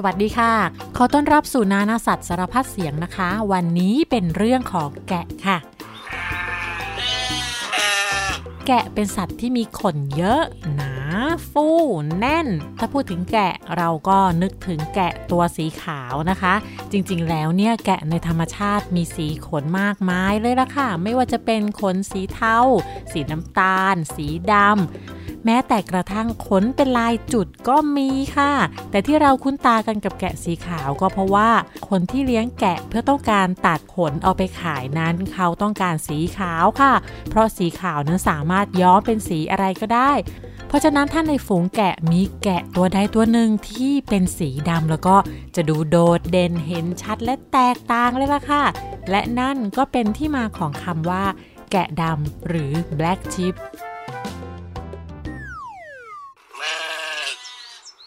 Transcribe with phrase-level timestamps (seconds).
[0.00, 0.52] สวัสดีค่ะ
[0.96, 5.58] ขอต้อนรับสู่นานาสัตว์สารพัดเสียงนะคะ วันนี้เป็นเรื่องของแกะค่ะ
[8.66, 10.42] แกะเป็นสัตว์ที่มีขนเยอะ
[10.74, 10.94] หนา
[11.50, 11.66] ฟู
[12.18, 12.48] แน่น
[12.78, 16.54] ถ้าพูดถึงแกะเราก็นึกถึงแกะตัวสีขาวนะคะ
[16.92, 22.58] จริงๆ แล้วเนี่ยแกะในธรรมชาติมีสีขนมากมายเลยละค่ะ ไม่ว่าจะเป็นขนสีเทา
[23.12, 28.52] สีน้ำตาล สีดำ แม้แต่กระทั่งขนเป็นลายจุดก็มีค่ะ
[28.90, 31.50] แต่ที่เราคุ้นตากันกับแกะสีขาวก็เพราะว่า
[31.88, 36.92] คนที่เลี้ยงแกะเพื่อต้องการตัดขนเอาไปขายนั้นเขาต้องการสีขาวค่ะ
[37.30, 40.12] เพราะสีขาวนั้นสามารถย้อมเป็นสีอะไรก็ได้
[40.68, 45.16] เพราะฉะนั้นถ้าในฝูงแกะมีแกะตัวใดตัวหนึ่งที่เป็นสีดำแล้วก็
[45.56, 48.64] จะดูโดดเด่นเห็นชัดและแตกต่างเลยล่ะค่ะ
[49.10, 51.24] และนั่นก็เป็นที่มาของคำว่า
[51.72, 53.54] แกะดำหรือ black sheep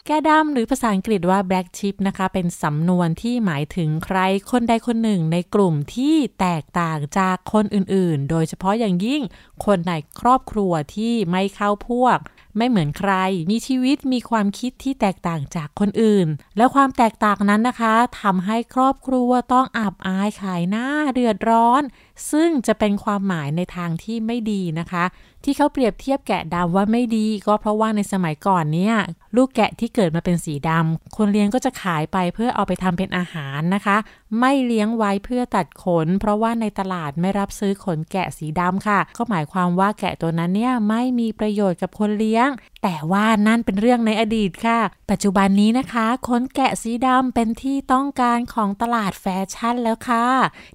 [0.06, 4.18] แกดำหรือภาษาอังกฤษว่า black sheep นะคะ เป็นสำนวนที่หมายถึงใคร
[4.50, 9.22] คนใดคนหนึ่งในกลุ่มที่แตกต่างจากคนอื่นๆ โดยเฉพาะอย่างยิ่ง
[9.64, 12.18] คนในครอบครัวที่ไม่เข้าพวก
[12.56, 13.12] ไม่เหมือนใคร
[13.50, 21.82] มีชีวิตมีความคิดที่แตกต่างจากคนอื่น แล้วความแตกต่างนั้นนะคะทำให้ครอบครัวต้องอับอายขายหน้าเดือดร้อน
[22.30, 25.04] ซึ่งจะเป็นความหมายในทางที่ไม่ดีนะคะ
[25.44, 28.94] ที่เขาเปรียบเทียบแกะดำว่าไม่ดี ก็เพราะว่าในสมัยก่อนเนี่ย
[29.36, 33.96] ลูกแกะที่เกิดมาเป็นสีดำคนเลี้ยงก็จะขายไปเพื่อเอาไปทำเป็นอาหารนะคะ
[34.40, 42.48] ไม่เลี้ยงไว้เพื่อตัดขน เพราะว่าในตลาดไม่รับซื้อขนแกะสีดำค่ะ ก็หมายความว่าแกะตัวนั้นเนี่ยไม่มีประโยชน์กับคนเลี้ยง
[42.82, 44.80] แต่ว่านั่นเป็นเรื่องในอดีตค่ะ
[45.10, 50.26] ปัจจุบันนี้นะคะขนแกะสีดำเป็นที่ต้องการของตลาดแฟชั่นแล้วค่ะ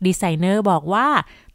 [0.06, 1.08] ดีไซเนอร์บอกว่า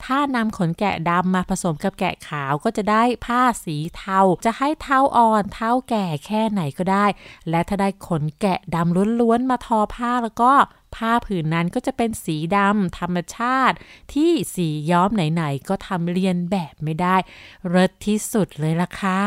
[0.05, 7.07] ถ้านำขนแกะดำมาผสมกับแกะขาวก็จะได้ผ้าสีเทา จะให้เทาอ่อนเทาแก่แค่ไหนก็ได้
[7.51, 10.53] และถ้าได้ขนแกะดำล้วนๆมาทอผ้าแล้วก็
[10.95, 13.77] ผ้าผืนนั้นก็จะเป็นสีดำธรรมชาติ
[14.13, 17.17] ที่สีย้อมไหนๆก็ทำเรียนแบบไม่ได้
[17.69, 19.23] เริศที่สุดเลยล่ะค่ะ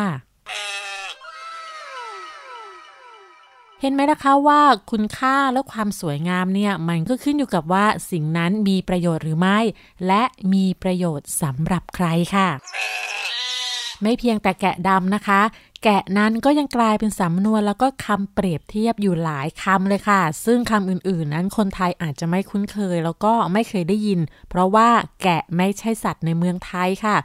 [3.82, 9.60] เห็นไหมนะคะว่าคุณค่าและความสวยงามเนี่ย มันก็ขึ้นอยู่กับว่าสิ่งนั้นมีประโยชน์หรือไม่
[10.08, 12.50] และมีประโยชน์สำหรับใครค่ะ
[14.02, 15.42] ไม่เพียงแต่แกะดำนะคะ
[15.84, 24.20] แกะนั้นก็ยังกลายเป็นสำนวนแล้วก็คำเปรียบเทียบอยู่หลายคำเลยค่ะ ซึ่งคำอื่นๆ นั้นคนไทยอาจจะไม่คุ้นเคย แล้วก็ไม่เคยได้ยิน
[24.50, 24.90] เพราะว่า
[25.24, 27.18] แกะไม่ใช่สัตว์ในเมืองไทยค่ะ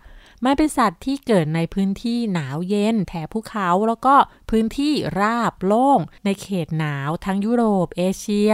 [0.44, 4.14] มันเป็นสัตว์ที่เกิดในพื้นที่หนาวเย็น แถบภูเขาแล้วก็
[4.50, 8.52] พื้นที่ราบโล่ง ในเขตหนาวทั้งยุโรปเอเชีย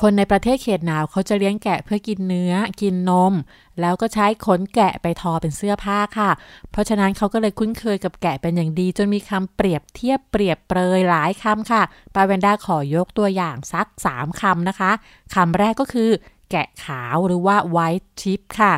[0.00, 3.34] คนในประเทศเขตหนาวเขาจะเลี้ยงแกะเพื่อกินเนื้อกินนม
[3.80, 6.30] แล้วก็ใช้ขนแกะไปทอเป็นเสื้อผ้าค่ะ
[6.70, 11.82] เพราะฉะนั้นเขาก็เลยคุ้นเคยกับแกะเป็นอย่างดี จนมีคำเปรียบเทียบเปรียบเปรยหลายคำค่ะ
[12.14, 14.90] ปาเวนด้าขอยกตัวอย่างสัก 3คำนะคะ
[15.34, 16.10] คำแรกก็คือ
[16.50, 18.74] แกะขาวหรือว่า white chip ค่ะ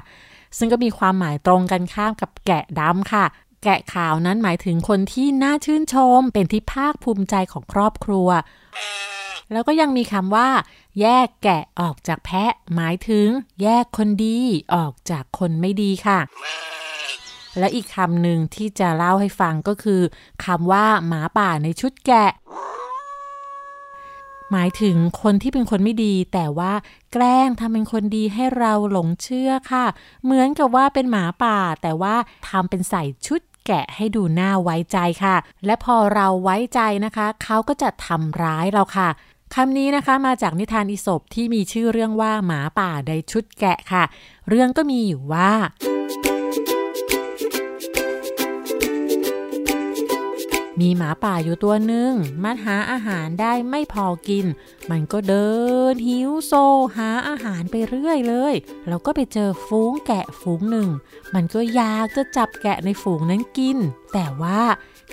[0.59, 3.25] ซึ่งก็มีความหมายตรงกันข้ามกับแกะดำค่ะ
[3.65, 8.29] แกะขาวนั้นหมายถึงคนที่น่าชื่นชม เป็นที่ภาคภูมิใจของครอบครัว
[9.53, 10.49] แล้วก็ยังมีคำว่า
[11.01, 13.29] แยกแกะออกจากแพะ หมายถึง
[13.63, 14.39] แยกคนดี
[14.75, 16.21] ออกจากคนไม่ดีค่ะ
[17.59, 20.01] และอีกคำหนึ่งที่จะเล่าให้ฟังก็คือ
[20.45, 22.31] คำว่าหมาป่าในชุดแกะ
[24.53, 26.73] หมายถึงคนที่เป็นคนไม่ดี แต่ว่า
[27.13, 29.87] แกล้งทำเป็นคนดีให้เราหลงเชื่อค่ะ
[30.25, 32.15] เหมือนกับว่าเป็นหมาป่า แต่ว่า
[32.49, 39.09] ทำเป็นใส่ชุดแกะให้ดูน่าไว้ใจค่ะ และพอเราไว้ใจนะคะ เขาก็จะทำร้ายเราค่ะ
[39.55, 44.05] คำนี้นะคะมาจากนิทานอิศบที่มีชื่อเรื่องว่าหมาป่าในชุดแกะค่ะ
[44.49, 45.51] เรื่องก็มีอยู่ว่า
[50.81, 52.13] มีหมาป่าอยู่ตัวหนึ่ง
[52.45, 54.47] มันหาอาหารได้ไม่พอกิน
[54.91, 55.49] มันก็เดิ
[55.93, 56.53] นหิวโซ
[56.97, 58.55] หาอาหารไปเรื่อยเลย
[58.89, 60.89] แล้วก็ไปเจอฝูงแกะฝูงหนึ่ง
[61.35, 63.79] มันก็อยากจะจับแกะในฝูงนั้นกิน
[64.13, 64.63] แต่ว่า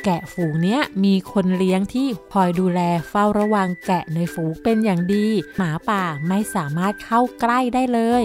[0.04, 5.28] แกะฝูงเนี้ยมีคนเลี้ยงที่คอยดูแลเฝ้าระวังแกะในฝูงเป็นอย่างดี
[5.58, 8.24] หมาป่าไม่สามารถเข้าใกล้ได้เลย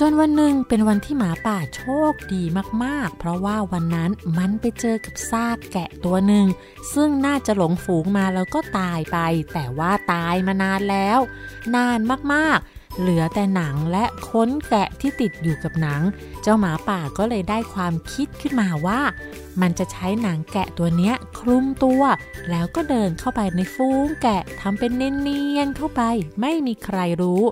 [0.00, 2.42] จนวันหนึ่งเป็นวันที่หมาป่าโชคดี
[2.84, 6.46] มากๆ เพราะว่าวันนั้นมันไปเจอกับซากแกะตัวหนึ่ง
[6.94, 9.18] ซึ่งน่าจะหลงฝูงมาแล้วก็ตายไป
[9.52, 11.18] แต่ว่าตายมานานแล้ว
[11.76, 11.98] นาน
[12.32, 16.00] มากๆ เหลือแต่หนังและค้นแกะที่ติดอยู่กับหนัง
[16.42, 19.00] เจ้าหมาป่าก็เลยได้ความคิดขึ้นมาว่า
[19.60, 22.02] มันจะใช้หนังแกะตัวเนี้ยคลุมตัว
[22.50, 26.02] แล้วก็เดินเข้าไปในฟูงแกะทำเป็นเนียนๆเข้าไป
[26.40, 27.42] ไม่มีใครรู้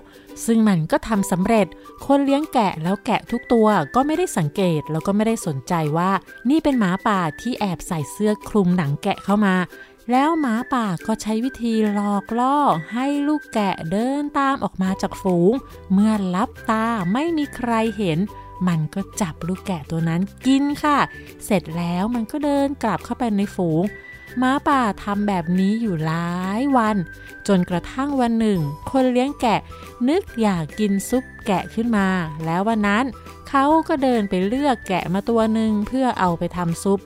[0.45, 1.67] ซึ่งมันก็ทำสำเร็จ
[2.05, 6.11] คนเลี้ยงแกะแล้วแกะทุกตัวก็ไม่ได้สังเกตแล้วก็ไม่ได้สนใจว่า
[6.49, 9.55] นี่เป็นหมาป่าที่แอบใส่เสื้อคลุมหนังแกะเข้ามา
[10.11, 12.57] แล้วหมาป่าก็ใช้วิธีหลอกล่อ
[12.93, 15.53] ให้ลูกแกะเดินตามออกมาจากฝูง
[15.93, 18.19] เมื่อลับตาไม่มีใครเห็น
[18.67, 20.97] มันก็จับลูกแกะตัวนั้นกินค่ะ
[21.45, 23.83] เสร็จแล้วมันก็เดินกลับเข้าไปในฝูง
[24.37, 26.97] หมาป่าทำแบบนี้อยู่หลายวัน
[27.47, 28.59] จนกระทั่งวันหนึ่ง
[28.91, 29.59] คนเลี้ยงแกะ
[30.09, 32.07] นึกอยากกินซุปแกะขึ้นมา
[32.45, 33.05] แล้ววันนั้น
[33.49, 36.99] เขาก็เดินไปเลือกแกะมาตัวหนึ่งเพื่อเอาไปทำซุป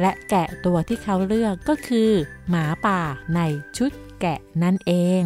[0.00, 2.10] และแกะตัวที่เขาเลือกก็คือ
[2.48, 3.00] หมาป่า
[3.34, 3.40] ใน
[3.76, 5.22] ชุดแกะนั่นเอง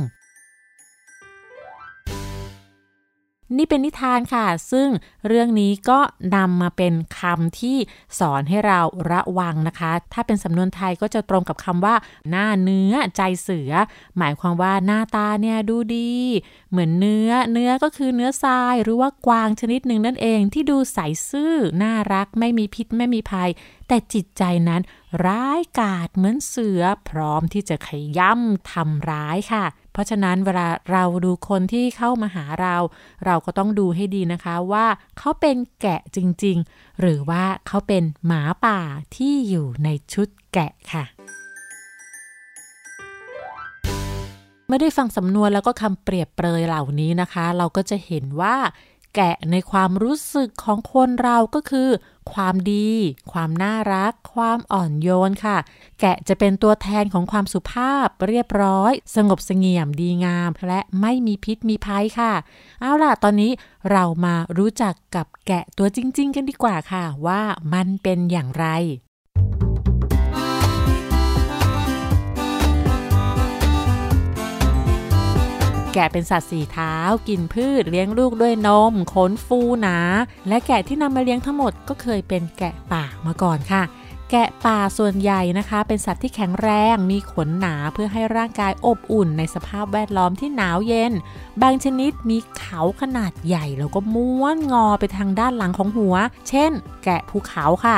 [3.57, 4.89] นี่เป็นนิทานค่ะ ซึ่ง
[5.27, 5.99] เรื่องนี้ก็
[6.37, 7.77] นำมาเป็นคำที่
[8.19, 8.81] สอนให้เรา
[9.11, 11.95] ระวังนะคะ ถ้าเป็นสำนวนไทยก็จะตรงกับคำว่า
[12.31, 13.73] หน้าเนื้อใจเสือ
[14.19, 16.13] หมายความว่าหน้าตาเนี่ยดูดี
[16.71, 20.99] เหมือนเนื้อ เนื้อก็คือเนื้อทราย หรือว่ากวางชนิดหนึ่งนั่นเองที่ดูใส
[21.31, 23.51] ซื่อ น่ารักไม่มีพิษไม่มีภัย
[23.89, 24.83] แต่จิตใจนั้น
[25.27, 29.65] ร้ายกาจเหมือนเสือพร้อมที่จะขย่ำทำร้ายค่ะ
[29.99, 32.77] ราะฉะนั้นเวลาเราดูคนที่เข้ามาหาเรา
[33.27, 34.87] เราก็ต้องดูให้ดีนะคะว่า
[35.19, 38.79] เขาเป็นแกะจริง ๆ หรือว่าเขาเป็นหมาป่า
[39.17, 41.05] ที่อยู่ในชุดแกะค่ะ
[44.67, 48.57] เมื่อได้ฟังสำนวนแล้วก็คำเปรียบเปรยเหล่านี้นะคะ เราก็จะเห็นว่า
[49.15, 51.89] แกะในความรู้สึกของคนเราก็คือ
[52.33, 52.91] ความดี
[53.33, 55.57] ความน่ารัก ความอ่อนโยนค่ะ
[56.01, 62.33] แกะจะเป็นตัวแทนของความสุภาพ เรียบร้อย สงบเสงี่ยมดีงาม และไม่มีพิษมีภัยค่ะ
[62.81, 63.53] เอาล่ะตอนนี้
[63.91, 67.43] เรามารู้จักกับแกะตัวจริง ๆ กันดีกว่าค่ะ ว่า
[67.75, 68.67] มันเป็นอย่างไร
[75.99, 76.95] กะเป็นสัตว์สี่เท้า
[77.29, 79.99] กินพืช เลี้ยงลูกด้วยนม ขนฟูหนา
[80.49, 83.83] และแกะที่นำมาเลี้ยงทั้งหมดก็เคยเป็นแกะป่ามาก่อนค่ะ
[84.31, 91.13] แกะป่าส่วนใหญ่นะคะ เป็นสัตว์ที่แข็งแรงมีขนหนาเพื่อให้ร่างกายอบอุ่นในสภาพแวดล้อมที่หนาวเย็น
[91.63, 96.17] บางชนิดมีเขาขนาดใหญ่แล้วก็ม้วนงอไปทางด้านหลังของหัว
[96.49, 96.73] เช่น
[97.05, 97.97] แกะภูเขาค่ะ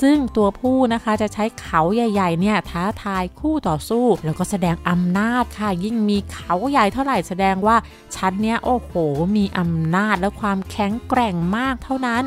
[0.00, 7.76] ซึ่งตัวผู้นะคะจะใช้เขาใหญ่ๆเนี่ยท้าทายคู่ต่อสู้ แล้วก็แสดงอำนาจค่ะ ยิ่งมีเขาใหญ่เท่าไหร่แสดงว่า
[8.16, 8.92] ฉันเนี้ยโอ้โห
[9.36, 12.22] มีอำนาจและความแข็งแกร่งมากเท่านั้น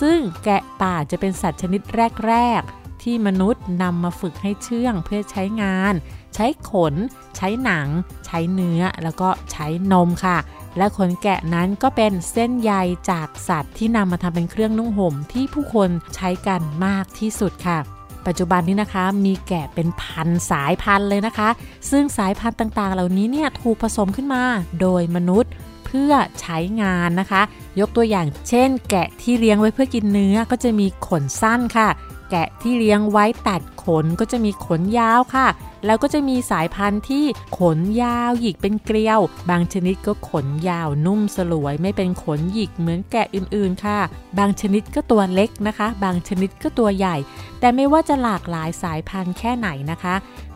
[0.00, 1.80] ซึ่งแกะป่าจะเป็นสัตว์ชนิด
[2.26, 5.94] แรกๆ ที่มนุษย์นำมาฝึกให้เชื่องเพื่อใช้งาน
[6.34, 6.94] ใช้ขน
[7.36, 7.88] ใช้หนัง
[8.26, 10.38] ใช้เนื้อ แล้วก็ใช้นมค่ะ
[10.76, 12.72] และขนแกะนั้นก็เป็นเส้นใย
[13.10, 17.78] จากสัตว์ที่นำมาทำเป็นเครื่องนุ่งห่มที่ผู้คนใช้กันมากที่สุดค่ะ
[18.26, 21.48] ปัจจุบันนี้นะคะมีแกะเป็นพันสายพันธุ์เลยนะคะ
[21.90, 24.42] ซึ่งสายพันธุ์ต่างๆ เหล่านี้เนี่ยถูกผสมขึ้นมา
[24.80, 25.52] โดยมนุษย์
[25.86, 27.42] เพื่อใช้งานนะคะ
[27.80, 31.88] ยกตัวอย่างเช่น แกะที่เลี้ยงไว้เพื่อกินเนื้อก็จะมีขนสั้นค่ะ
[32.32, 35.48] แกะที่เลี้ยงไว้ตัดขนก็จะมีขนยาวค่ะ
[35.86, 37.24] แล้วก็จะมีสายพันธุ์ที่
[37.58, 39.20] ขนยาวหยิกเป็นเกลียว
[39.50, 43.98] บางชนิดก็ขนยาวนุ่มสลวย ไม่เป็นขนหยิกเหมือนแกะอื่นๆค่ะ
[44.38, 47.16] บางชนิดก็ตัวเล็กนะคะ บางชนิดก็ตัวใหญ่
[47.60, 50.14] แต่ไม่ว่าจะหลากหลายสายพันธุ์แค่ไหนนะคะ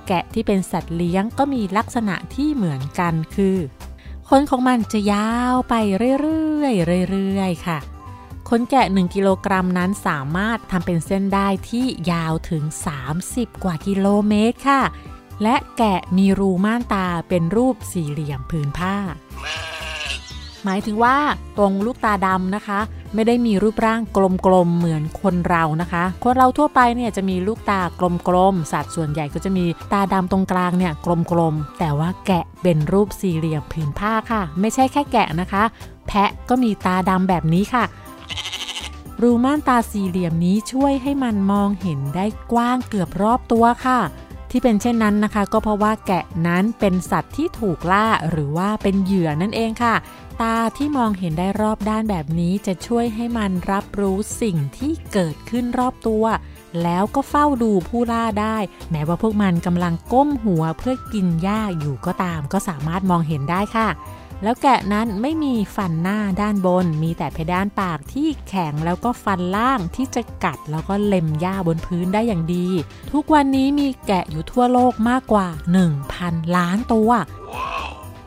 [0.08, 3.56] แกะที่เป็นสัตว์เลี้ยงก็มีลักษณะที่เหมือนกันคือ
[4.28, 5.74] ขนของมันจะยาวไป
[6.20, 7.78] เรื่อยๆเรื่อยๆค่ะ
[8.50, 12.62] ขนแกะ 1 กิโลกรัมนั้นสามารถทำเป็นเส้นได้ที่ยาวถึง
[13.12, 14.82] 30 กว่ากิโลเมตรค่ะ
[15.42, 18.94] และแกะมีรูม่านตาเป็นรูปสี่เหลี่ยมผืนผ้า
[20.64, 21.16] หมายถึงว่า
[21.58, 22.80] ตรงลูกตาดำนะคะ
[23.14, 24.00] ไม่ได้มีรูปร่าง
[24.46, 27.80] กลมๆเหมือนคนเรานะคะ คนเราทั่วไปเนี่ยจะมีลูกตา
[28.28, 30.92] กลมๆสัตว์ส่วนใหญ่ก็จะมีตาดำตรงกลางเนี่ย
[31.32, 35.62] กลมๆแต่ว่าแกะเป็นรูปสี่เหลี่ยมผืนผ้าค่ะ ไม่ใช่แค่แกะนะคะ
[36.06, 37.84] แพะก็มีตาดำแบบนี้ค่ะ
[39.22, 44.00] รูม่านตาสี่เหลี่ยมนี้ช่วยให้มันมองเห็นได้กว้างเกือบรอบตัวค่ะ
[44.50, 49.94] ที่เป็นเช่นนั้นนะคะ ก็เพราะว่าแกะนั้นเป็นสัตว์ที่ถูกล่าหรือว่าเป็นเหยื่อนั่นเองค่ะ
[50.40, 56.24] ตาที่มองเห็นได้รอบด้านแบบนี้จะช่วยให้มันรับรู้สิ่งที่เกิดขึ้นรอบตัว
[56.82, 58.56] แล้วก็เฝ้าดูผู้ล่าได้
[58.90, 63.88] แม้ว่าพวกมันกำลังก้มหัวเพื่อกินหญ้าอยู่ก็ตาม ก็สามารถมองเห็นได้ค่ะ
[64.42, 72.66] แล้วแกะนั้นไม่มีฟันหน้าด้านบน มีแต่เพดานปากที่แข็งแล้วก็ฟันล่างที่จะกัดแล้วก็เล็มหญ้าบนพื้นได้อย่างดี
[73.12, 75.46] ทุกวันนี้มีแกะอยู่ทั่วโลกมากกว่า
[76.02, 77.10] 1,000 ล้านตัว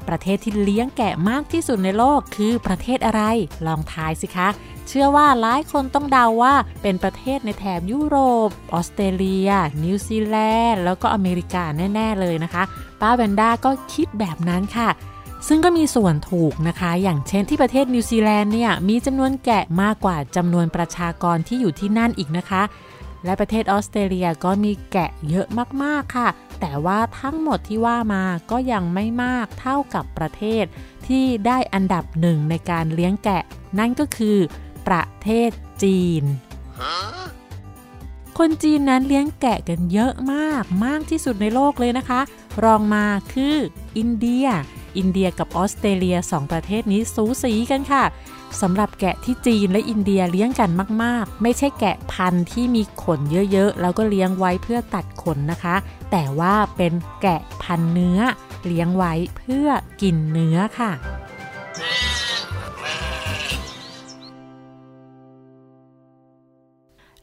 [0.08, 3.22] ประเทศที่เลี้ยงแกะมากที่สุดในโลกคือประเทศอะไร
[3.66, 4.50] ลองทายสิคะ
[4.88, 9.50] เชื่อว่าหลายคนต้องเดาว่าเป็นประเทศในแถบยุโรป ออสเตรเลีย
[9.84, 10.38] นิวซีแล
[10.70, 11.64] นด์ แล้วก็อเมริกา
[11.94, 12.64] แน่ ๆ เลยนะคะ
[13.02, 14.90] ป้าแวนด้าก็คิดแบบนั้นค่ะ
[15.48, 22.64] ซึ่งก็มีส่วนถูกนะคะ อย่างเช่นที่ประเทศนิวซีแลนด์เนี่ยมีจำนวนแกะมากกว่าจำนวนประชากรที่อยู่ที่นั่นอีกนะคะ
[23.26, 25.48] และประเทศออสเตรเลียก็มีแกะเยอะ
[25.84, 26.30] มากๆค่ะ
[26.60, 30.64] แต่ว่าทั้งหมดที่ว่ามาก็ยังไม่มากเท่ากับประเทศ
[31.08, 33.44] ที่ได้อันดับหนึ่งในการเลี้ยงแกะ
[33.80, 34.38] นั่นก็คือ
[34.88, 35.50] ประเทศ
[35.84, 36.24] จีน
[38.38, 42.22] คนจีนนั้นเลี้ยงแกะกันเยอะมาก มากที่สุดในโลกเลยนะคะ
[42.64, 43.56] รองมาคือ
[43.98, 44.48] อินเดีย
[44.98, 48.04] อินเดียกับออสเตรเลียสองประเทศนี้สูสีกันค่ะ
[48.62, 50.72] สำหรับแกะที่จีนและอินเดียเลี้ยงกัน
[51.04, 53.20] มาก ๆ ไม่ใช่แกะพันธุ์ที่มีขน
[53.52, 55.76] เยอะ ๆ แล้วก็เลี้ยงไว้เพื่อตัดขนนะคะ
[56.12, 58.20] แต่ว่าเป็นแกะพันธุ์เนื้อ
[58.66, 59.68] เลี้ยงไว้เพื่อ
[60.02, 60.92] กินเนื้อค่ะ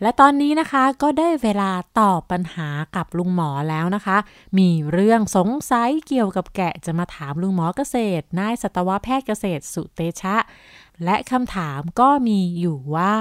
[0.02, 4.16] และตอนนี้นะคะก็ได้เวลาตอบปัญหากับลุงหมอแล้วนะคะ
[4.58, 10.36] มีเรื่องสงสัยเกี่ยวกับแกะจะมาถามลุงหมอเกษตร นายสัตวแพทย์เกษตรสุเตชะ
[11.04, 13.14] และคำถามก็มีอยู่ว่า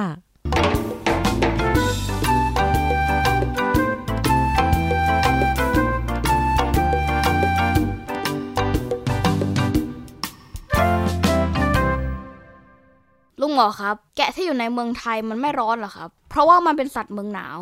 [13.42, 17.60] ลุงหมอครับ แกะที่อยู่ในเมืองไทยมันไม่ร้อนเหรอครับ เพราะว่ามันเป็นสัตว์เมืองหนาว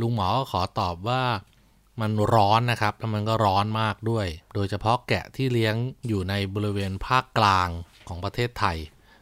[0.00, 1.22] ลุงหมอก็ขอตอบว่า
[2.00, 5.74] มันร้อนนะครับ แล้วมันก็ร้อนมากด้วย โดยเฉพาะแกะที่เลี้ยง
[6.08, 7.68] อยู่ในบริเวณภาคกลาง
[8.08, 8.78] ของประเทศไทย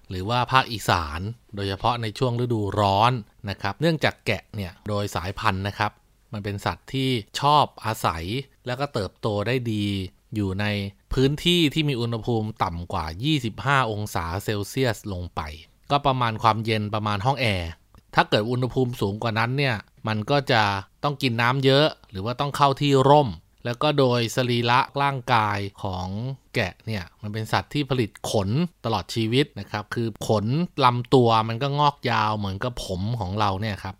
[0.08, 1.20] หรือว่าภาคอีสาน
[1.54, 3.12] โดยเฉพาะในช่วงฤดูร้อน
[3.50, 5.92] นะครับ เนื่องจากแกะเนี่ยโดยสายพันธุ์นะครับ
[6.32, 8.24] มันเป็นสัตว์ที่ชอบอาศัย
[8.66, 9.86] แล้วก็เติบโตได้ดี
[10.34, 10.66] อยู่ใน
[11.14, 13.06] พื้นที่ที่มีอุณหภูมิต่ำกว่า
[13.48, 15.42] 25 องศาเซลเซียสลงไป
[15.90, 17.68] ก็ประมาณความเย็นประมาณห้องแอร์
[18.14, 19.76] ถ้าเกิดอุณหภูมิสูงกว่านั้นเนี่ย
[20.08, 20.62] มันก็จะ
[21.02, 23.28] ต้องกินน้ำเยอะ หรือว่าต้องเข้าที่ร่ม
[23.64, 26.06] แล้วก็โดยสรีระร่างกายของ
[26.54, 28.48] แกะเนี่ยมันเป็นสัตว์ที่ผลิตขน
[28.84, 30.46] ตลอดชีวิตนะครับ คือขน
[30.84, 33.96] ลำตัวมันก็งอกยาวเหมือนกับผมของเราเนี่ยครับ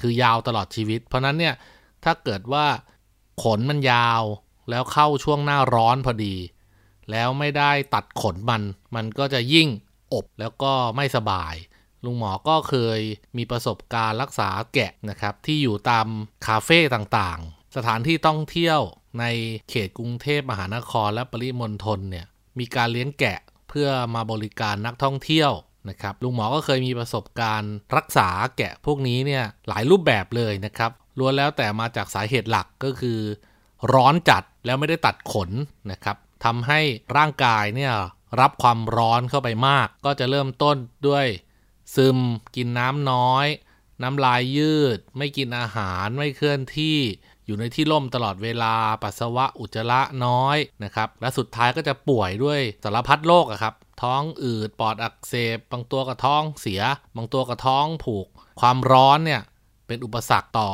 [0.00, 1.54] คือยาวตลอดชีวิต เพราะนั้นเนี่ย
[2.04, 2.66] ถ้าเกิดว่า
[3.42, 4.22] ขนมันยาว
[4.70, 6.34] แล้วเข้าช่วงหน้าร้อนพอดี
[7.10, 8.62] แล้วไม่ได้ตัดขนมัน
[8.94, 9.68] มันก็จะยิ่ง
[10.12, 11.54] อบแล้วก็ไม่สบาย
[12.04, 13.00] ลุงหมอก็เคย
[13.36, 16.06] มีประสบการณ์รักษาแกะนะครับ ที่อยู่ตาม
[16.46, 18.80] คาเฟ่ต่างๆ สถานที่ท่องเที่ยว
[19.20, 19.24] ใน
[19.68, 22.26] เขตกรุงเทพมหานครและปริมณฑลเนี่ย
[22.58, 23.38] มีการเลี้ยงแกะ
[23.68, 25.52] เพื่อมาบริการนักท่องเที่ยว
[25.90, 33.18] นะครับลุงหมอก็เคยมีประสบการณ์รักษาแกะพวกนี้เนี่ยหลายรูปแบบเลยนะครับล้วนแล้วแต่มาจากสาเหตุหลักก็คือ
[33.94, 35.50] ร้อนจัดแล้วไม่ได้ตัดขน
[35.92, 36.80] นะครับทำให้
[37.16, 37.92] ร่างกายเนี่ย
[38.40, 40.76] รับความร้อนเข้าไปมาก ก็จะเริ่มต้น
[41.08, 41.26] ด้วย
[41.96, 42.18] ซึม
[42.56, 43.46] กินน้ำน้อย
[44.02, 46.98] น้ำลายยืด ไม่กินอาหารไม่เคลื่อนที่
[47.46, 56.82] อยู่ในที่ร่มตลอดเวลาปัสสาวะอุจจาระน้อยนะครับและสุดท้ายก็จะป่วยด้วยสารพัดโรคอะครับ ท้องอืดปอดอักเสบบางตัวก็ท้องเสีย
[57.16, 58.26] บางตัวก็ท้องผูก
[58.60, 59.42] ความร้อนเนี่ย
[59.86, 60.70] เป็นอุปสรรคต่อ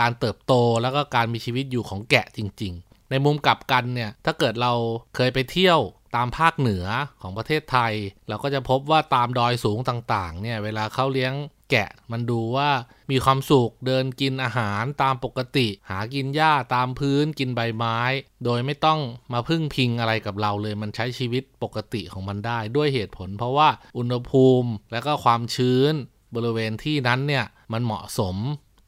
[0.00, 4.72] การเติบโตแล้วก็การมีชีวิตอยู่ของแกะจริง ๆ ในมุมกลับกันเนี่ยถ้าเกิดเรา
[5.14, 5.80] เคยไปเที่ยว
[6.16, 6.86] ตามภาคเหนือ
[7.22, 7.92] ของประเทศไทย
[8.28, 11.34] เราก็จะพบว่าตามดอยสูงต่างๆเนี่ยเวลาเขาเลี้ยง
[11.70, 12.70] แกะมันดูว่า
[13.10, 18.00] มีความสุขเดินกินอาหารตามปกติ หากินหญ้าตามพื้นกินใบไม้
[18.44, 19.00] โดยไม่ต้อง
[19.32, 23.68] มาพึ่งพิงอะไรกับเราเลยมันใช้ชีวิตปกติของมันได้ด้วยเหตุผล เพราะว่า
[23.98, 25.92] อุณหภูมิและก็ความชื้น
[26.34, 28.36] บริเวณที่นั้นเนี่ยมันเหมาะสม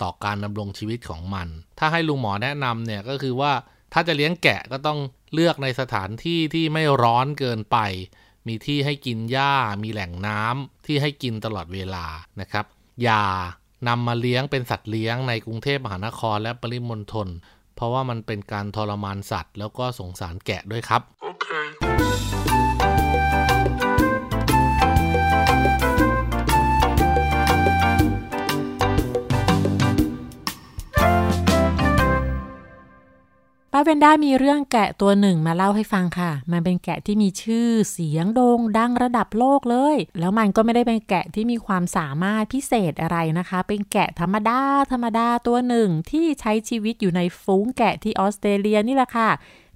[0.02, 3.52] ต่อการดำรงชีวิตของมัน ถ้าให้ลุงหมอแนะนำเนี่ยก็คือว่า
[3.93, 4.99] ถ้าจะเลี้ยงแกะก็ต้อง
[5.35, 7.78] เลือกในสถานที่ที่ไม่ร้อนเกินไป
[8.47, 12.07] มีที่ให้กินหญ้า มีแหล่งน้ำที่ให้กินตลอดเวลา
[12.40, 12.64] นะครับ
[13.02, 13.23] อย่า
[13.88, 17.28] นำมาเลี้ยงเป็นสัตว์เลี้ยงในกรุงเทพมหานครและปริมณฑล
[17.75, 21.02] เพราะว่ามันเป็นการทรมานสัตว์ แล้วก็สงสารแกะด้วยครับ
[33.78, 44.61] ป้าเวนด้ามีเรื่องแกะตัวหนึ่งมาเล่าให้ฟังค่ะ มันเป็นแกะที่มีชื่อเสียงโด่งดังระดับโลกเลย แล้วมันก็ไม่ได้เป็นแกะที่มีความสามารถพิเศษอะไรนะคะ เป็นแกะธรรมดา
[44.92, 49.30] ธรรมดาตัวหนึ่งที่ใช้ชีวิตอยู่ในฝูงแกะที่ออสเตรเลียนี่แหละค่ะ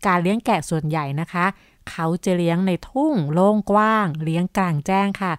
[0.07, 1.47] การเลี้ยงแกะส่วนใหญ่นะคะ
[1.91, 5.33] เขาจะเลี้ยงในทุ่งโล่งกว้าง เลี้ยงกลางแจ้งค่ะ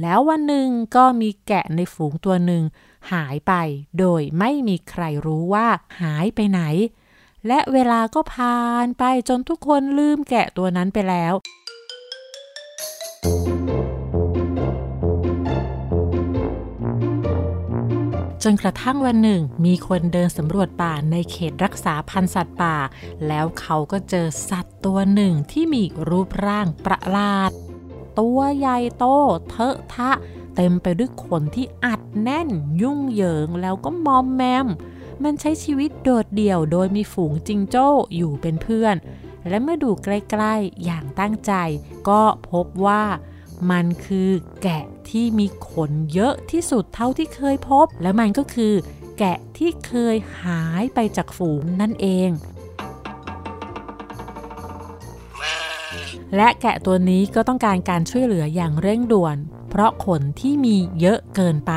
[0.00, 2.62] แล้ววันหนึ่งก็มีแกะในฝูงตัวหนึ่ง
[3.12, 3.52] หายไป
[3.98, 5.66] โดยไม่มีใครรู้ว่า
[6.00, 6.62] หายไปไหน
[7.48, 11.34] และเวลาก็ผ่านไปจนทุกคนลืมแกะตัวนั้นไปแล้ว
[18.42, 22.76] จนกระทั่งวันหนึ่ง มีคนเดินสำรวจป่าในเขตรักษาพันธุ์สัตว์ป่า
[23.26, 27.50] แล้วเขาก็เจอสัตว์ตัวหนึ่งที่มีรูปร่างประหลาด
[28.20, 29.04] ตัวใหญ่โต
[29.48, 30.10] เทอะทะ
[30.56, 32.48] เต็มไปด้วยขนที่อัดแน่น
[32.82, 34.66] ยุ่งเหยิงแล้วก็มอมแมม
[35.24, 38.96] มันใช้ชีวิตโดดเดี่ยวโดยมีฝูงจิงโจ้อยู่เป็นเพื่อน
[39.48, 41.52] และเมื่อดูใกล้ๆอย่างตั้งใจ
[42.08, 43.04] ก็พบว่า
[43.70, 44.30] มันคือ
[44.62, 48.74] แกะที่มีขนเยอะที่สุดเท่าที่เคยพบ และมันก็คือ
[49.18, 52.30] แกะที่เคยหายไปจากฝูงนั่นเอง
[56.36, 59.36] และแกะตัวนี้ก็ต้องการการช่วยเหลืออย่างเร่งด่วน
[59.70, 61.72] เพราะขนที่มีเยอะเกินไป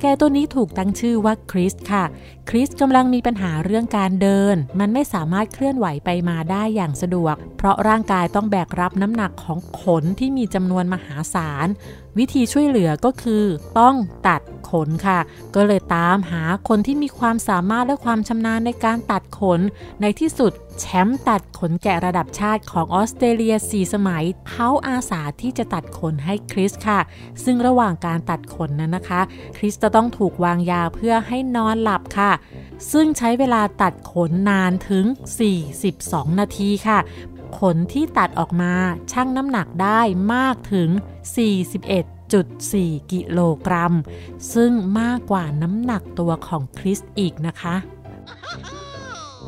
[0.00, 2.04] แกตัวนี้ถูกตั้งชื่อว่าคริสค่ะ
[2.48, 11.68] คริสกำลังมีปัญหาเรื่องการเดิน มันไม่สามารถเคลื่อนไหวไปมาได้อย่างสะดวก เพราะร่างกายต้องแบกรับน้ำหนักของขนที่มีจำนวนมหาศาล
[12.18, 13.44] วิธีช่วยเหลือก็คือ
[13.78, 13.94] ต้อง
[14.28, 15.18] ตัดขนค่ะ
[15.54, 19.60] ก็เลยตามหาคนที่มีความสามารถและความชำนาญในการตัดขน
[20.00, 27.00] ในที่สุดแชมป์ตัดขนแกะระดับชาติของออสเตรเลีย 4 สมัยเขาอาสาที่จะตัดขนให้คริสค่ะ
[27.44, 29.20] ซึ่งระหว่างการตัดขนนั้นนะคะ
[29.56, 32.32] คริสจะต้องถูกวางยาเพื่อให้นอนหลับค่ะ
[32.92, 35.04] ซึ่งใช้เวลาตัดขนนานถึง
[35.72, 36.98] 42 นาทีค่ะ
[37.58, 38.74] ขนที่ตัดออกมา
[39.12, 40.00] ชั่งน้ำหนักได้
[40.34, 40.88] มากถึง
[42.00, 43.94] 41.4 กิโลกรัม
[44.54, 47.76] ซึ่งมากกว่าน้ำหนักตัวของคริสอีกนะคะ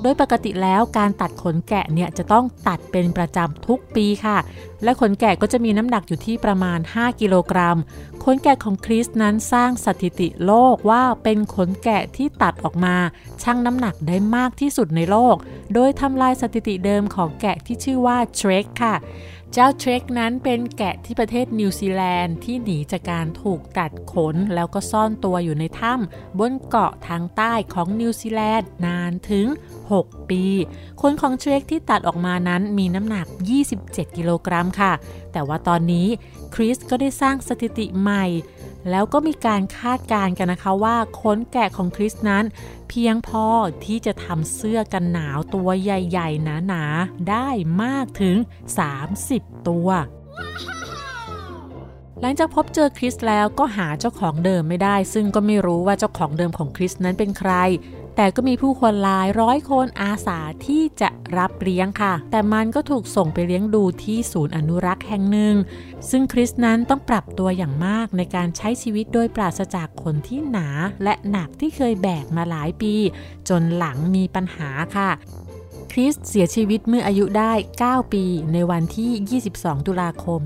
[0.07, 4.39] โดยปกติแล้วการตัดขนแกะเนี่ยจะต้องตัดเป็นประจำทุกปีค่ะ
[4.85, 7.79] และขนแกะก็จะมีน้ำหนักอยู่ที่ประมาณ 5 กิโลกรัม
[8.25, 12.97] ขนแกะของคริสนั้นสร้างสถิติโลกว่าเป็นขนแกะที่ตัดออกมา
[13.43, 15.37] ชั่งน้ำหนักได้มากที่สุดในโลก
[15.75, 18.95] โดยทำลายสถิติเดิมของแกะที่ชื่อว่าเชร็คค่ะ
[19.53, 29.47] เจ้าเชร็คนั้นเป็นแกะที่ประเทศนิวซีแลนด์ที่หนีจากการถูกตัดขน แล้วก็ซ่อนตัวอยู่ในถ้ำบนเกาะทางใต้ของนิวซีแลนด์นานถึง
[29.91, 30.45] 6 ปี
[31.01, 33.27] ขนของเทรคที่ตัดออกมานั้นมีน้ำหนัก
[33.71, 34.93] 27 กิโลกรัมค่ะ
[35.33, 36.07] แต่ว่าตอนนี้
[36.55, 38.25] คริสก็ได้สร้างสถิติใหม่
[38.91, 42.45] แล้วก็มีการคาดการณ์กันนะคะว่าขนแกะของคริสนั้น
[42.89, 43.47] เพียงพอ
[43.85, 47.49] ที่จะทำเสื้อกันหนาวตัวใหญ่ๆ หนาๆ ได้
[47.83, 48.37] มากถึง
[49.03, 49.89] 30 ตัว
[52.21, 57.53] หลังจากพบเจอคริสแล้วก็หาเจ้าของเดิมไม่ได้ ซึ่งก็ไม่รู้ว่าเจ้าของเดิมของคริสนั้นเป็นใคร
[58.17, 65.55] แต่ก็มีผู้คนหลายร้อยคนอาสาที่จะรับเลี้ยงค่ะ แต่มันก็ถูกส่งไปเลี้ยงดูที่ศูนย์อนุรักษ์แห่งหนึ่ง
[66.11, 70.69] ซึ่งคริสนั้นต้องปรับตัวอย่างมากในการใช้ชีวิตโดยปราศจากขนที่หนา
[71.05, 72.95] และหนักที่เคยแบกมาหลายปี
[73.49, 75.11] จนหลังมีปัญหาค่ะ
[75.93, 77.53] คริสเสียชีวิตเมื่ออายุได้
[77.85, 80.41] 9 ปีในวันที่ 22 ตุลาคม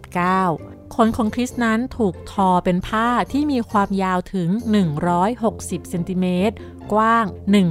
[0.00, 4.48] 2019 ขนของคริสนั้นถูกทอเป็นผ้าที่มีความยาวถึง
[5.20, 6.54] 160 เซนติเมตร
[6.92, 7.24] กว้าง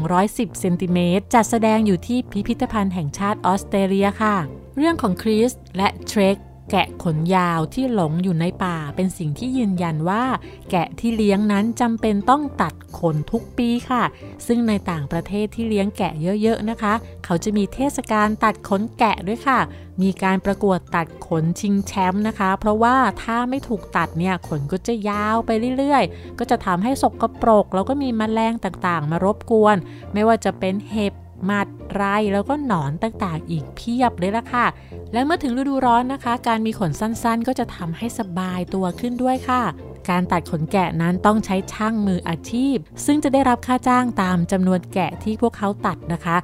[0.07, 4.35] 110 เซนติเมตร จัดแสดงอยู่ที่พิพิธภัณฑ์แห่งชาติออสเตรเลียค่ะ
[4.77, 6.37] เรื่องของคริสและเทรค
[6.71, 10.23] แกะขนยาวที่หลงอยู่ในป่าเป็นสิ่งที่ยืนยันว่า
[10.71, 14.03] แกะที่เลี้ยงนั้นจำเป็นต้องตัดขนทุกปีค่ะ
[14.47, 16.93] ซึ่งในต่างประเทศที่เลี้ยงแกะเยอะๆนะคะ
[17.25, 19.59] เขาจะมีเทศกาลตัดขนแกะด้วยค่ะ
[20.01, 29.77] มีการประกวดตัดขนชิงแชมป์นะคะ เพราะว่าถ้าไม่ถูกตัดเนี่ยขนก็จะยาวไปเรื่อยๆ ก็จะทำให้สกปรก แล้วก็มีแมลงต่างๆ มารบกวน
[30.13, 31.13] ไม่ว่าจะเป็นเห็บ
[31.49, 34.65] มัดไรแล้วก็หนอนต่างๆ อีกเพียบเลยล่ะค่ะ
[35.13, 39.63] และเมื่อถึงฤดูร้อนนะคะ การมีขนสั้นๆ ก็จะทำให้สบายตัวขึ้นด้วยค่ะ
[40.09, 42.75] การตัดขนแกะนั้นต้องใช้ช่างมืออาชีพ
[43.05, 46.37] ซึ่งจะได้รับค่าจ้างตามจำนวนแกะที่พวกเขาตัดนะคะ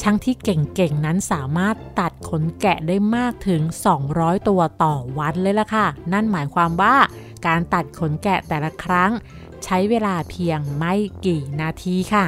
[0.00, 3.62] ช่างที่เก่งๆ นั้นสามารถตัดขนแกะได้มากถึง
[4.04, 6.96] 200 ตัวต่อวันเลยล่ะค่ะ นั่นหมายความว่า
[7.46, 9.10] การตัดขนแกะแต่ละครั้ง
[9.64, 10.94] ใช้เวลาเพียงไม่
[11.26, 12.24] กี่นาทีค่ะ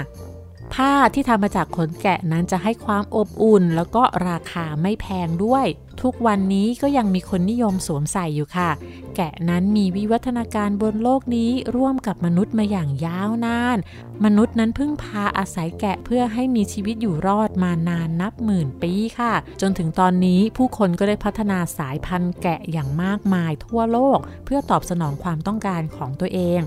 [0.74, 5.66] ผ้าที่ทำมาจากขนแกะนั้นจะให้ความอบอุ่น แล้วก็ราคาไม่แพงด้วย
[6.02, 8.70] ทุกวันนี้ก็ยังมีคนนิยมสวมใส่อยู่ค่ะ
[9.16, 13.78] แกะนั้นมีวิวัฒนาการบนโลกนี้ร่วมกับมนุษย์มาอย่างยาวนาน
[14.24, 26.60] มนุษย์นั้นพึ่งพาอาศัยแกะเพื่อให้มีชีวิตอยู่รอดมานานนับหมื่นปีค่ะ จนถึงตอนนี้ผู้คนก็ได้พัฒนาสายพันธุ์แกะอย่างมากมายทั่วโลก เพื่อตอบสนองความต้องการของตัวเอง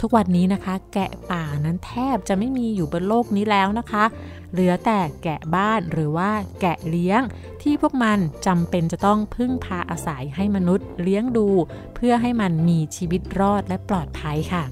[0.00, 4.04] ทุกวันนี้นะคะ แกะป่านั้นแทบจะไม่มีอยู่บนโลกนี้แล้วนะคะ
[4.52, 6.30] เหลือแต่แกะบ้านหรือว่า
[6.60, 7.22] แกะเลี้ยง
[7.62, 11.48] ที่พวกมันจำเป็นจะต้องพึ่งพาอาศัยให้มนุษย์เลี้ยงดู
[11.94, 14.64] เพื่อให้มันมีชีวิตรอดและปลอดภัยค่ะ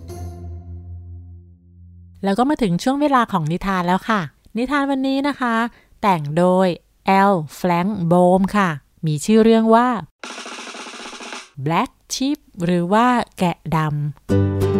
[2.24, 4.20] แล้วก็มาถึงช่วงเวลาของนิทานแล้วค่ะ
[4.58, 5.56] นิทานวันนี้นะคะ
[6.02, 6.66] แต่งโดย
[7.06, 8.68] แอลแฟรงค์โบมค่ะ
[9.06, 9.88] มีชื่อเรื่องว่า
[11.64, 13.06] Black Sheep หรือว่า
[13.38, 14.73] แกะดำ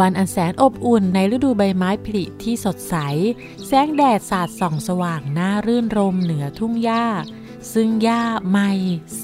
[0.00, 2.96] วันอันแสนอบอุ่นในฤดูใบไม้ผลิที่สดใส
[3.66, 7.06] แสงแดดสาดส่องสว่างหน่ารื่นรมเหนือทุ่งหญ้า
[7.72, 8.70] ซึ่งหญ้าใหม่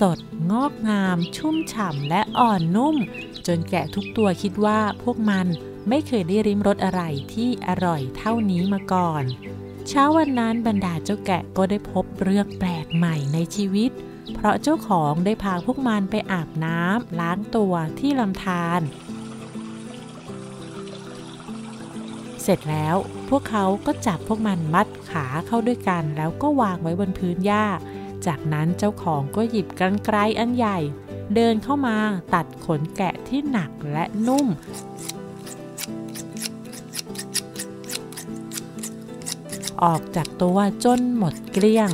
[0.00, 0.18] สด
[0.50, 2.96] งอกงาม ชุ่มฉ่ำและอ่อนนุ่ม
[3.46, 5.46] จนแกะทุกตัวคิดว่าพวกมัน
[5.88, 7.02] ไม่เคยได้ริมรสอะไร
[7.34, 9.22] ที่อร่อยเท่านี้มาก่อน
[9.88, 13.90] เช้าวันนั้นบรรดาเจ้าแกะก็ได้พบเรื่องแปลกใหม่ในชีวิต
[14.34, 18.80] เพราะเจ้าของได้พาพวกมันไปอาบน้ำล้างตัวที่ลำธาร
[22.48, 22.96] เสร็จแล้ว
[23.28, 27.66] พวกเขาก็จับพวกมันมัดขาเข้าด้วยกัน แล้วก็วางไว้บนพื้นหญ้า
[28.26, 30.78] จากนั้นเจ้าของก็หยิบกันไกรอันใหญ่
[31.34, 31.96] เดินเข้ามา
[32.34, 34.46] ตัดขนแกะที่หนักและนุ่ม
[39.82, 41.90] ออกจากตัวจนหมดเกลี้ยง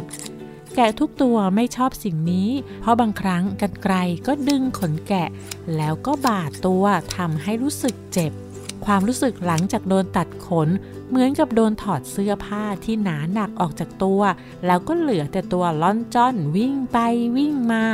[0.76, 2.48] แกะทุกตัวไม่ชอบสิ่งนี้
[2.80, 3.94] เพราะบางครั้งกันไกร
[4.26, 5.28] ก็ดึงขนแกะ
[5.76, 6.84] แล้วก็บาดตัว
[7.16, 8.32] ทำให้รู้สึกเจ็บ
[8.86, 10.68] ความรู้สึกหลังจากโดนตัดขน
[11.08, 14.22] เหมือนกับโดนถอดเสื้อผ้าที่หนาหนักออกจากตัว
[14.66, 16.98] แล้วก็เหลือแต่ตัวล่อนจ้อนวิ่งไป
[17.36, 17.84] วิ่งมา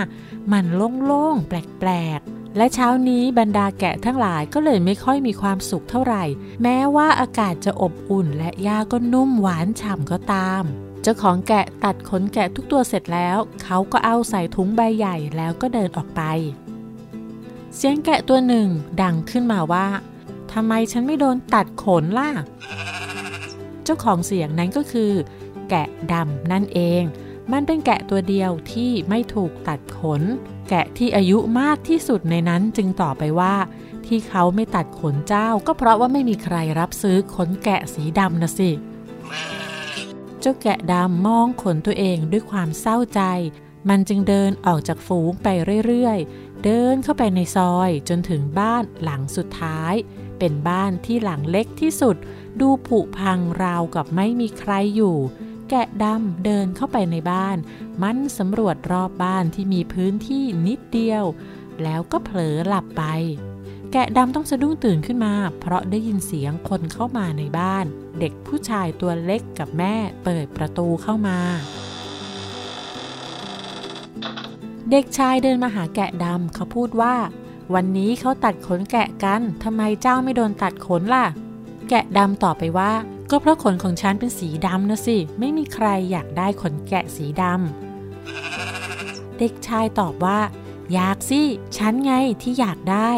[0.53, 0.67] มัน
[1.05, 6.25] โล่งๆ แปลกๆและเช้านี้บรรดาแกะทั้งหลายก็เลยไม่ค่อยมีความสุขเท่าไหร่
[6.63, 10.63] แม้ว่าอากาศจะอบอุ่นและหญ้าก็นุ่มหวานฉ่ำก็ตาม
[11.03, 16.23] เจ้าของแกะตัดขนแกะทุกตัวเสร็จแล้ว เขาก็เอาใส่ถุงใบใหญ่แล้วก็เดินออกไป
[17.77, 18.69] เสียงแกะตัวหนึ่ง
[19.03, 19.87] ดังขึ้นมาว่า
[20.53, 22.31] ทำไมฉันไม่โดนตัดขนล่ะ
[23.85, 25.13] เจ้าของเสียงนั้นก็คือ
[25.71, 27.03] แกะดำนั่นเอง
[27.53, 30.23] มันเป็นแกะตัวเดียวที่ไม่ถูกตัดขน
[30.69, 33.55] แกะที่อายุมากที่สุดในนั้นจึงตอบไปว่า
[34.07, 38.71] ที่เขาไม่ตัดขนเจ้า ก็เพราะว่าไม่มีใครรับซื้อขนแกะสีดำนะสิ
[40.41, 43.23] เจ้าแกะดำมองขนตัวเองด้วยความเศร้าใจ
[43.89, 45.49] มันจึงเดินออกจากฝูงไป
[45.87, 49.95] เรื่อย ๆ เดินเข้าไปในซอยจนถึงบ้านหลังสุดท้าย
[50.39, 52.17] เป็นบ้านที่หลังเล็กที่สุด
[52.61, 55.17] ดูผุพังราวกับไม่มีใครอยู่
[55.71, 57.57] แกะดำเดินเข้าไปในบ้าน
[58.03, 61.25] มันสำรวจรอบบ้านที่มีพื้นที่นิดเดียว
[61.83, 63.05] แล้วก็เผลอหลับไป
[63.93, 67.85] แกะดำต้องสะดุ้งตื่นขึ้นมา เพราะได้ยินเสียงคนเข้ามาในบ้าน
[68.21, 71.39] เด็กผู้ชายตัวเล็กกับแม่เปิดประตูเข้ามา
[74.91, 77.15] เด็กชายเดินมาหาแกะดำเขาพูดว่า
[77.75, 81.27] วันนี้เขาตัดขนแกะกันทำไมเจ้าไม่โดนตัดขนล่ะ
[81.89, 82.93] แกะดำตอบไปว่า
[83.31, 90.39] ก็เพราะขนของฉันเป็นสีดำนะสิ ไม่มีใครอยากได้ขนแกะสีดำ เด็กชายตอบว่า
[90.93, 91.43] อยากสิ
[91.79, 93.11] ฉันไงที่อยากได้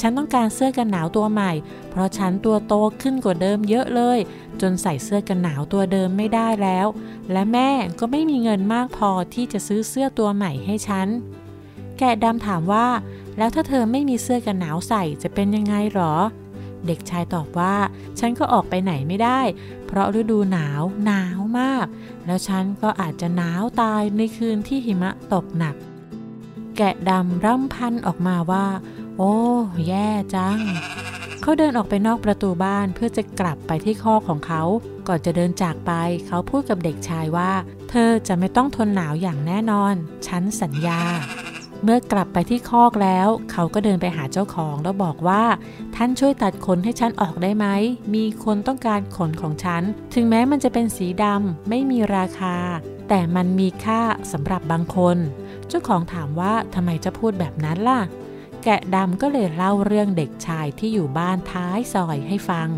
[0.00, 1.52] ฉันต้องการเสื้อกันหนาวตัวใหม่
[1.90, 4.18] เพราะฉันตัวโตขึ้นกว่าเดิมเยอะเลย
[4.60, 6.86] จนใส่เสื้อกันหนาวตัวเดิมไม่ได้แล้ว
[7.32, 11.08] และแม่ก็ไม่มีเงินมากพอที่จะซื้อเสื้อตัวใหม่ให้ฉัน
[11.98, 12.86] แกะดำถามว่า
[13.38, 16.14] แล้วถ้าเธอไม่มีเสื้อกันหนาวใส่จะเป็นยังไงหรอ
[16.86, 17.74] เด็กชายตอบว่า
[18.18, 19.40] ฉันก็ออกไปไหนไม่ได้
[19.86, 21.86] เพราะฤดูหนาวหนาวมาก
[22.26, 25.74] แล้วฉันก็อาจจะหนาวตายในคืนที่หิมะตกหนัก
[26.76, 28.66] แกะดำร่ำพันออกมาว่า
[29.16, 29.34] โอ้
[29.88, 30.58] แย่จัง
[31.42, 34.62] เขาเดินออกไปนอกประตูบ้านเพื่อจะกลับไปที่คอกของเขา
[35.08, 35.92] ก่อนจะเดินจากไป
[36.26, 37.50] เขาพูดกับเด็กชายว่า
[37.90, 39.94] เธอจะไม่ต้องทนหนาวอย่างแน่นอน
[40.26, 41.00] ฉันสัญญา
[41.82, 45.44] เมื่อกลับไปที่คอกแล้ว เขาก็เดินไปหาเจ้าของแล้วบอกว่า
[45.96, 47.66] ท่านช่วยตัดขนให้ฉันออกได้ไหม
[48.14, 49.82] มีคนต้องการขนของฉัน
[50.14, 52.56] ถึงแม้มันจะเป็นสีดำไม่มีราคา
[53.08, 54.00] แต่มันมีค่า
[54.32, 55.16] สำหรับบางคน
[55.68, 58.00] เจ้าของถามว่าทำไมจะพูดแบบนั้นล่ะ
[58.64, 62.68] แกะดำก็เลยเล่าเรื่องเด็กชายที่อยู่บ้านท้ายซอยให้ฟัง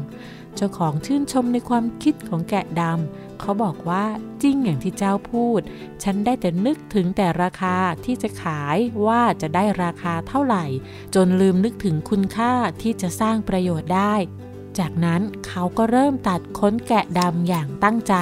[0.57, 4.05] เจ้าของชื่นชมในความคิดของแกะดำเขาบอกว่า
[4.43, 5.61] จริงอย่างที่เจ้าพูด
[6.03, 10.65] ฉันได้แต่นึกถึงแต่ราคาที่จะขายว่าจะได้ราคาเท่าไหร่
[11.15, 14.15] จนลืมนึกถึงคุณค่าที่จะสร้างประโยชน์ได้
[14.79, 18.15] จากนั้นเขาก็เริ่มตัดขนแกะดำอย่างตั้งใจ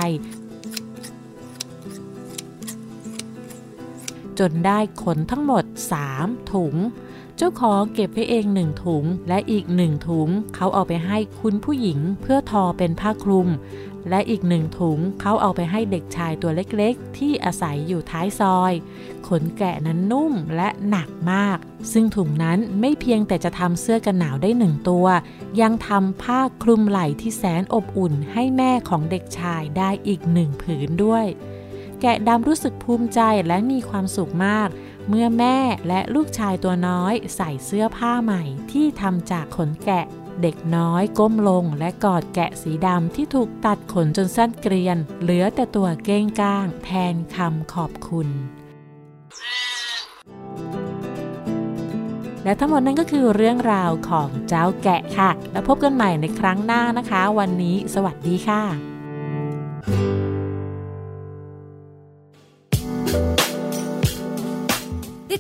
[4.39, 5.65] จนได้ขนทั้งหมด
[6.09, 6.75] 3 ถุง
[7.39, 13.49] เจ้าของเก็บไว้เองหนึ่งถุง และอีกหนึ่งถุง เขาเอาไปให้คุณผู้หญิง เพื่อทอเป็นผ้าคลุม
[14.11, 18.73] และอีกหนึ่งถุงเขาเอาไปให้เด็กชายตัวเล็กๆ ที่อาศัยอยู่ท้ายซอย
[19.29, 21.59] ขนแกะนั้นนุ่มและหนักมาก
[21.93, 25.07] ซึ่งถุงนั้นไม่เพียงแต่จะทำเสื้อกันหนาวได้หนึ่งตัว
[25.61, 31.27] ยังทำผ้าคลุมไหล่ที่แสนอบอุ่นให้แม่ของเด็กชายได้อีกหนึ่งผืนด้วย
[32.01, 34.69] แกะดำรู้สึกภูมิใจและมีความสุขมาก
[35.09, 40.05] เมื่อแม่และลูกชายตัวน้อยใส่เสื้อผ้าใหม่ที่ทำจากขนแกะ
[40.43, 48.29] เด็กน้อยก้มลงและกอดแกะสีดำที่ถูกตัดขนจนสั้นเกรียน เหลือแต่ตัวเก้งก้าง แทนคำขอบคุณ
[52.45, 58.63] และทั้งหมดนั้นก็คือเรื่องราวของเจ้าแกะค่ะ แล้วพบกันใหม่ในครั้งหน้านะคะ วันนี้สวัสดีค่ะ